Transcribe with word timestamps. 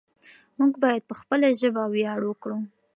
موږ 0.57 0.73
بايد 0.83 1.03
په 1.09 1.15
خپله 1.21 1.47
ژبه 1.59 1.83
وياړ 1.93 2.19
وکړو. 2.25 2.57